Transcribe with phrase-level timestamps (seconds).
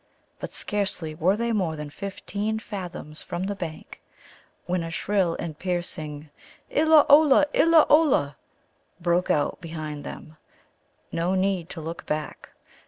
[0.39, 4.01] But scarcely were they more than fifteen fathoms from the bank
[4.65, 6.31] when a shrill and piercing
[6.71, 7.45] "Illa olla!
[7.53, 8.35] illa olla!"
[8.99, 10.37] broke out behind them.
[11.11, 12.49] No need to look back.